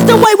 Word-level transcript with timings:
is 0.00 0.06
the 0.06 0.16
way 0.16 0.39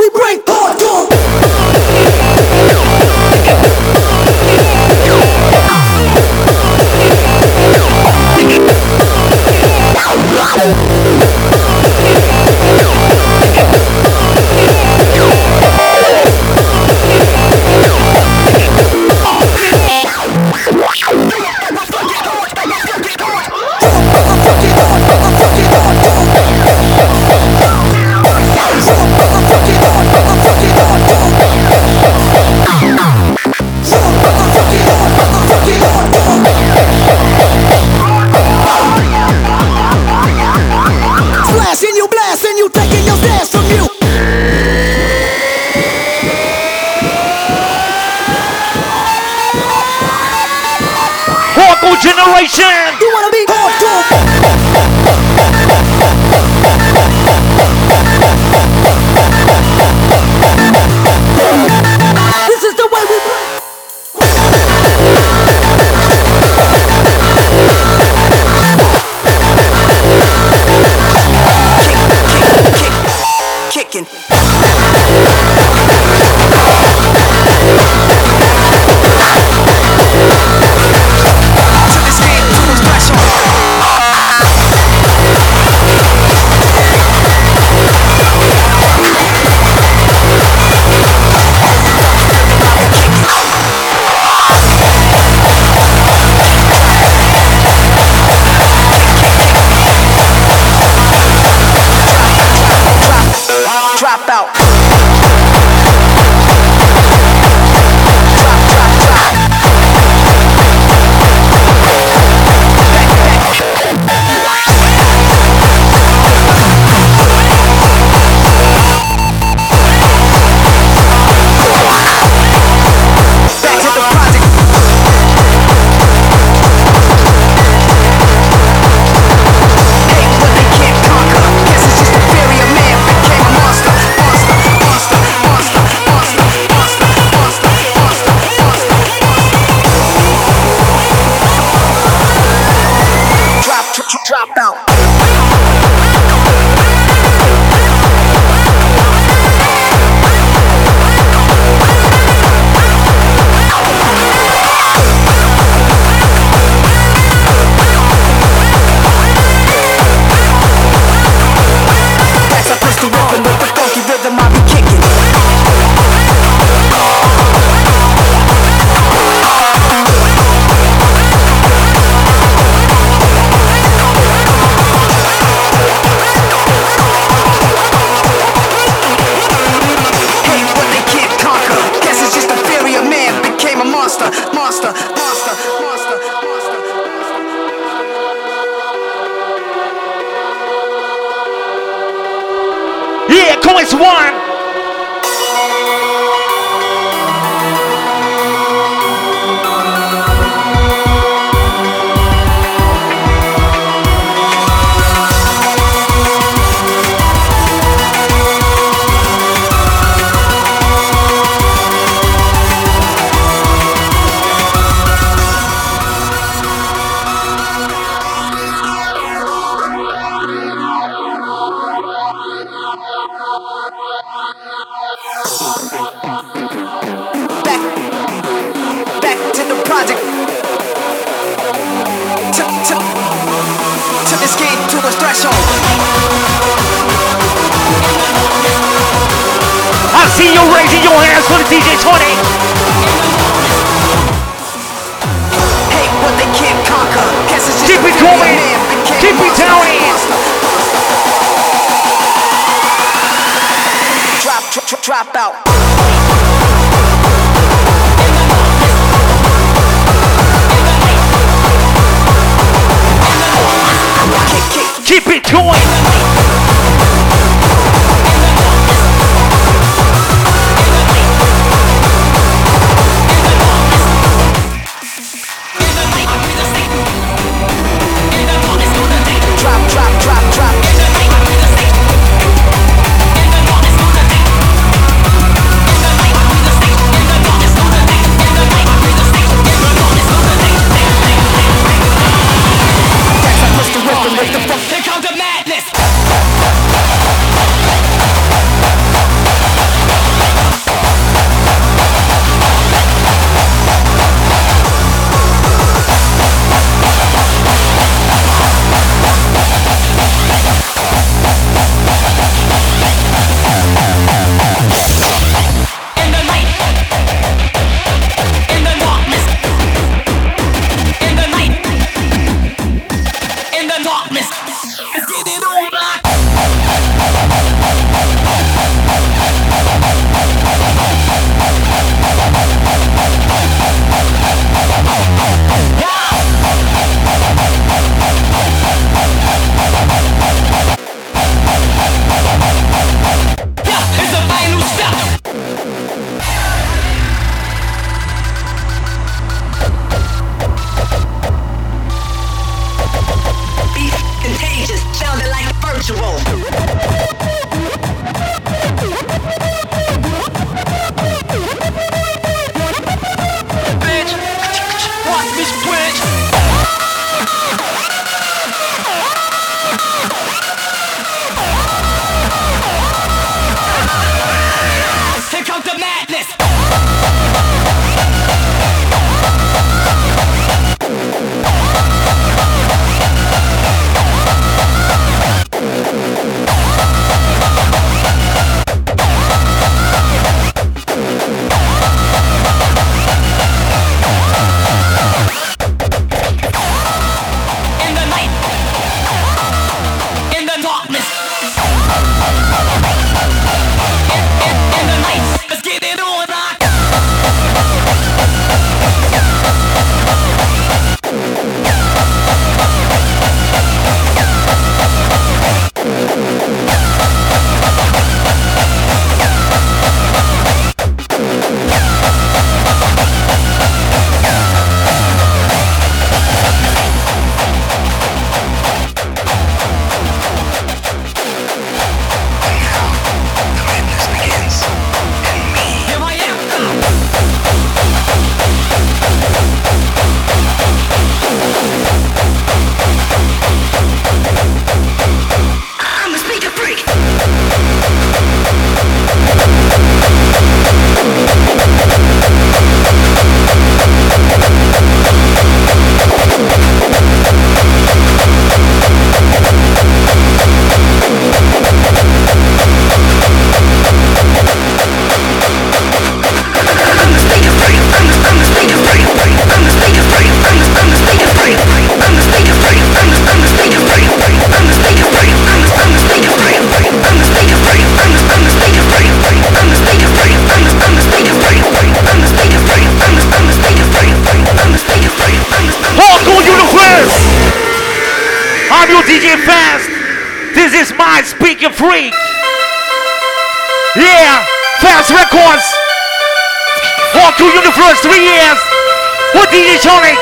What 500.02 500.24
DJ 500.24 500.32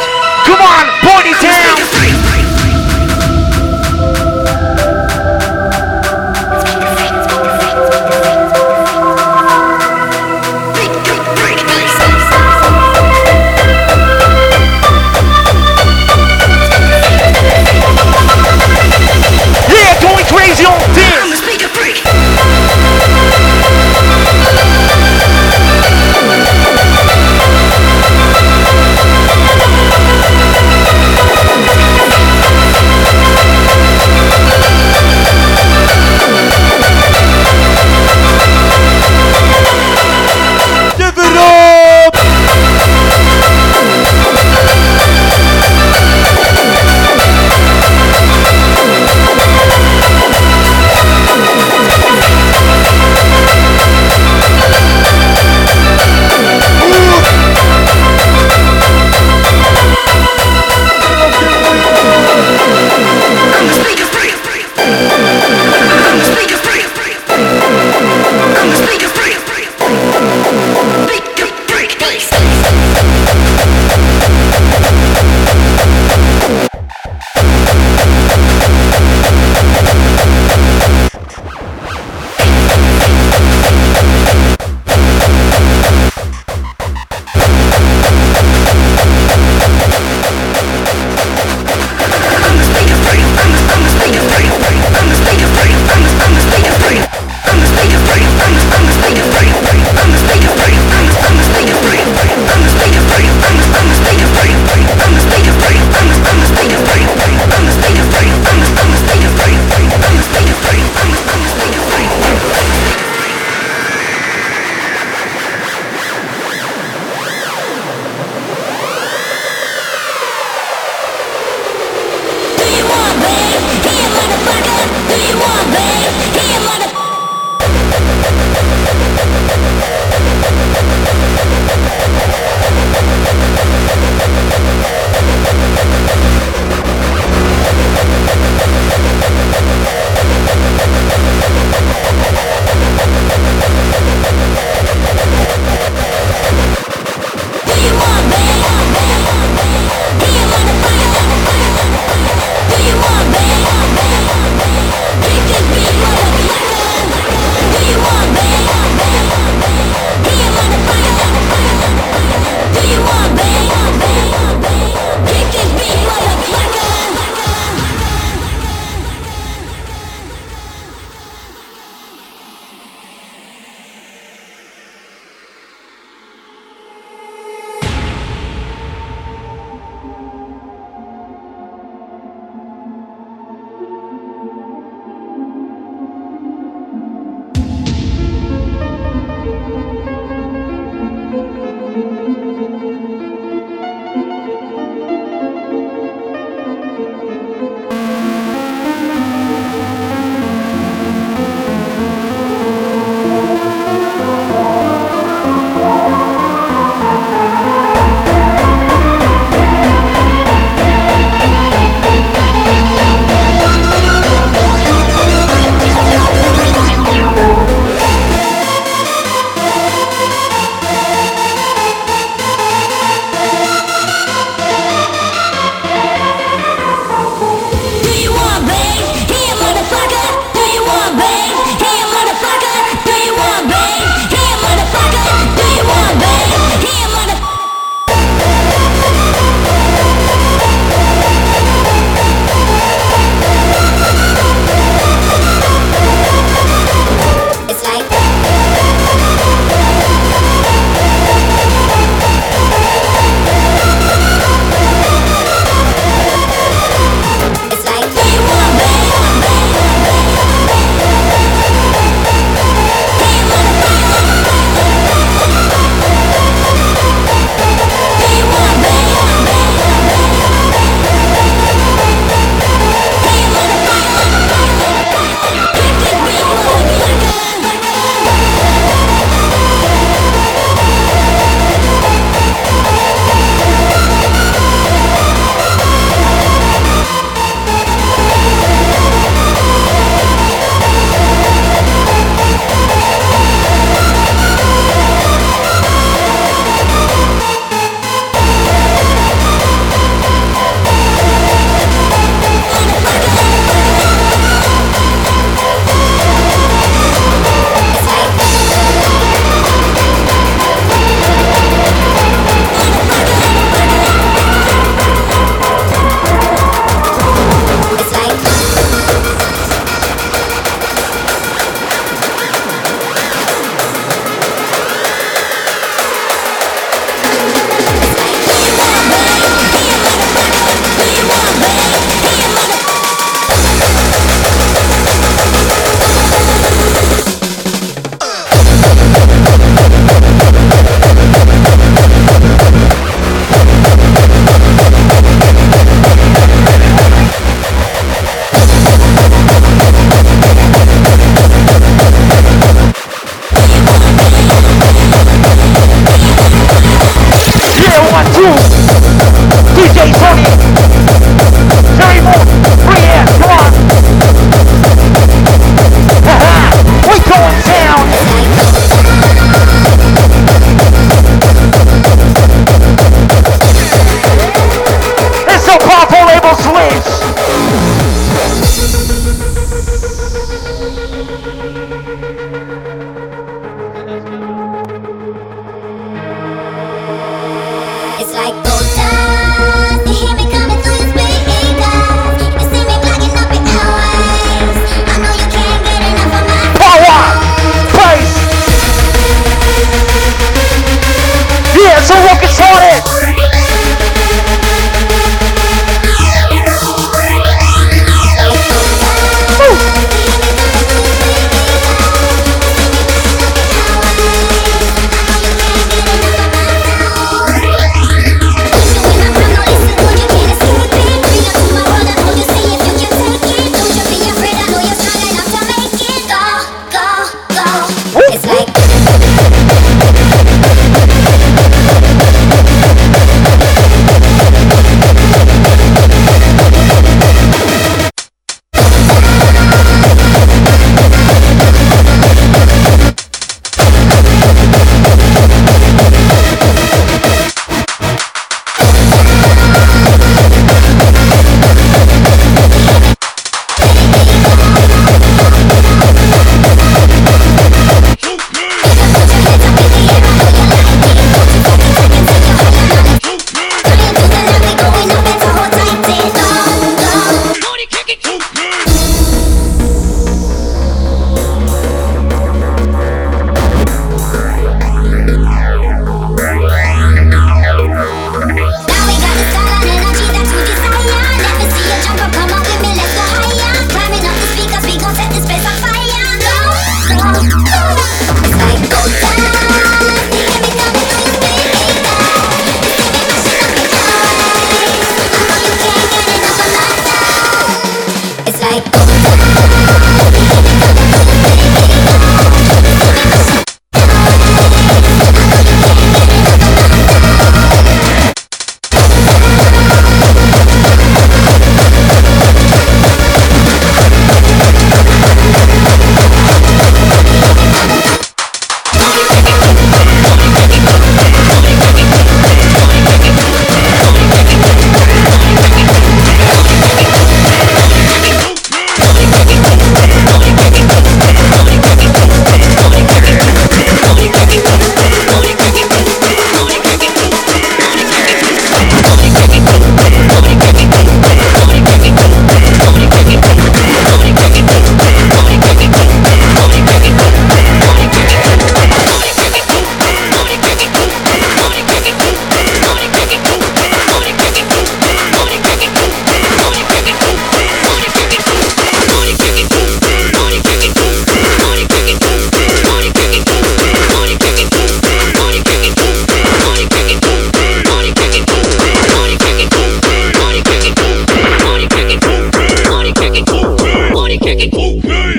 Come 0.47 0.62
on, 0.62 0.77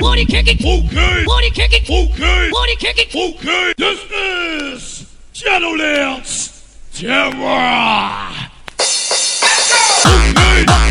it. 0.02 0.26
Kick 0.26 0.48
it. 0.48 0.60
Okay. 0.60 1.24
Booty 1.24 1.50
kick 1.50 1.72
it. 1.72 1.90
Okay. 1.90 2.50
Booty 2.50 2.76
kick 2.76 2.98
it. 2.98 3.14
Okay. 3.14 3.74
This 3.76 4.00
is 4.10 5.06
Shadowlands 5.34 6.60
Terror. 6.92 8.50
Okay. 10.06 10.89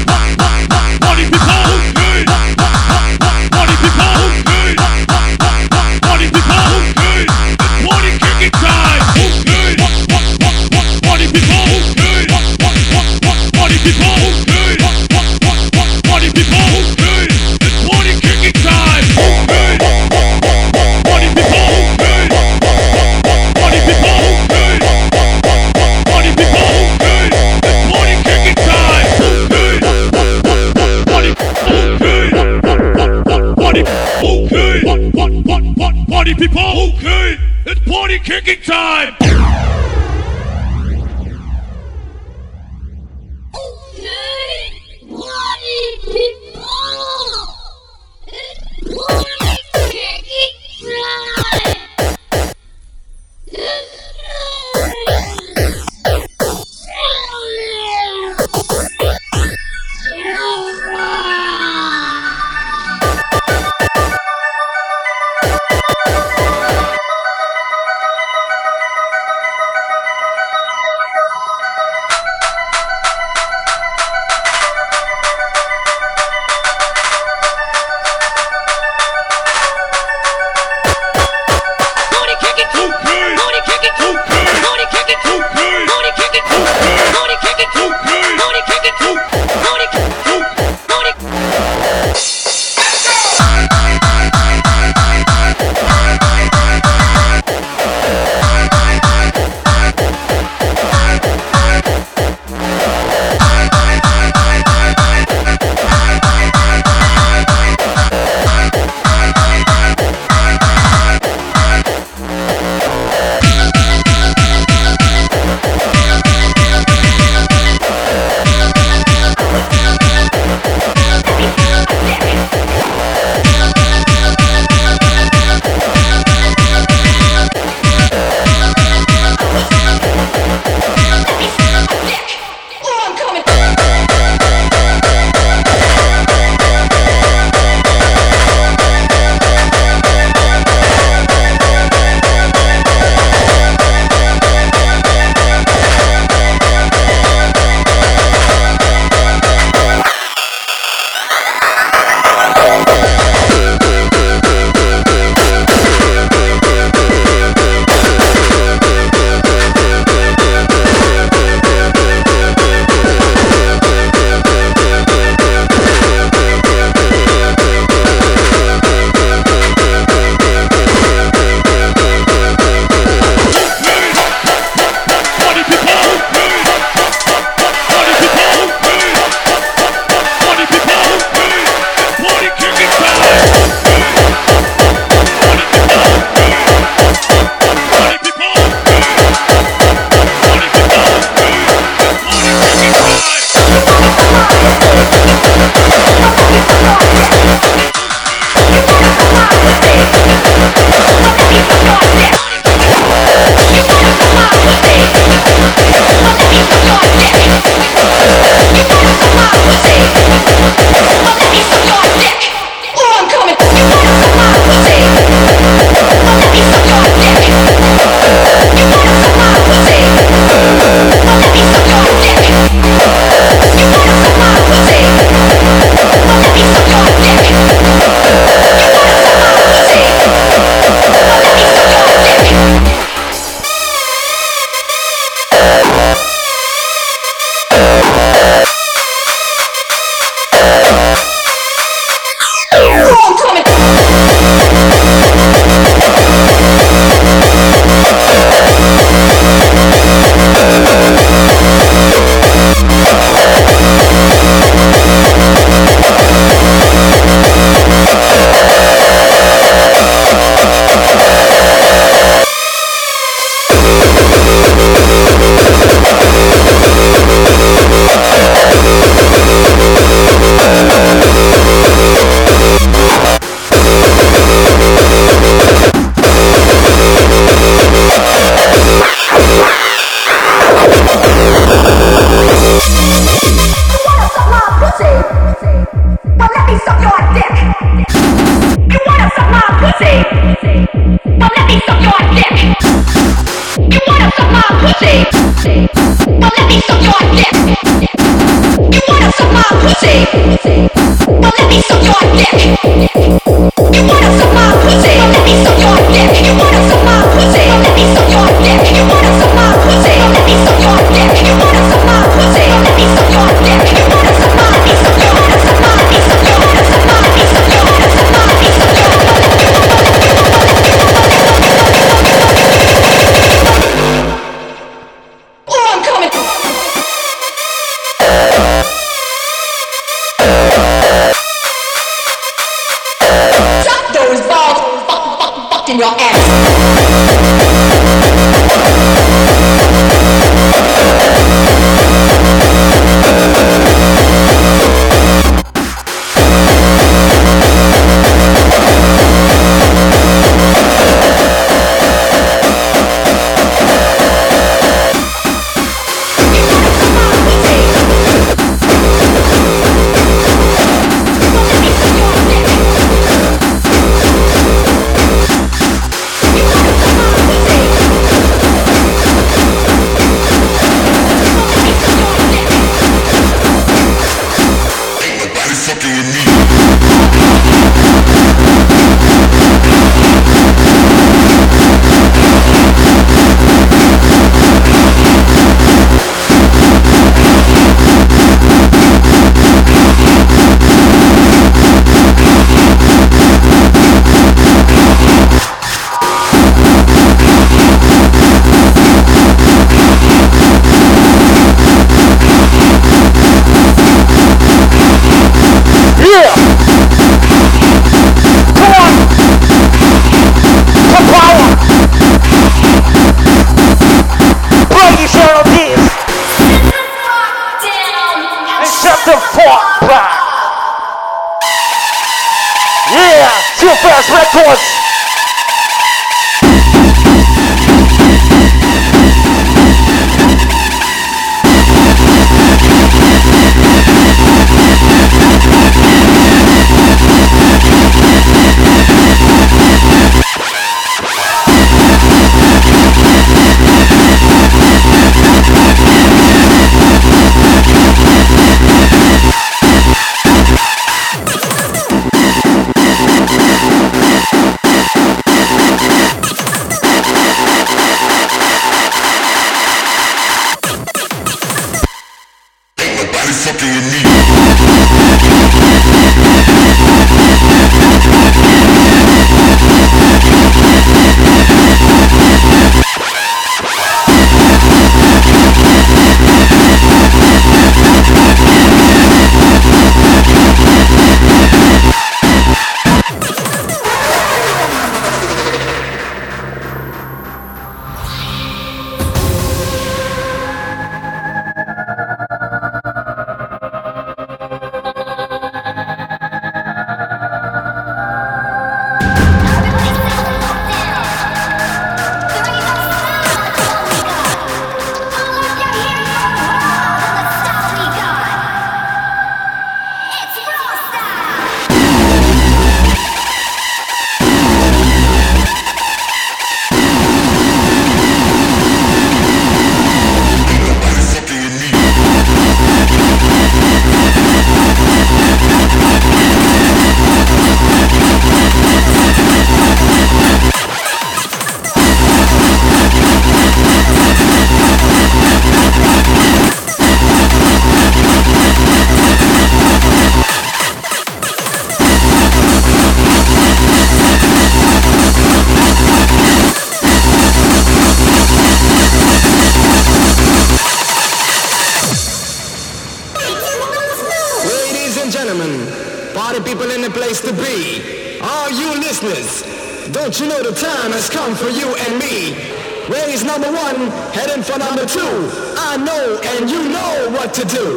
to 567.54 567.66
do. 567.66 567.89